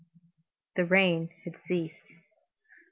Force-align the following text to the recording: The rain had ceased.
The 0.77 0.85
rain 0.85 1.29
had 1.45 1.59
ceased. 1.67 2.15